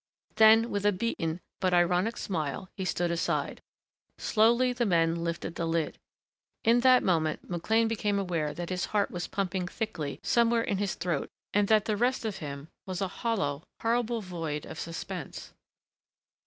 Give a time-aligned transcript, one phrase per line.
[0.37, 3.61] Then with a beaten but ironic smile he stood aside.
[4.17, 5.99] Slowly the men lifted the lid....
[6.63, 10.95] In that moment McLean became aware that his heart was pumping thickly somewhere in his
[10.95, 15.53] throat and that the rest of him was a hollow, horrible void of suspense.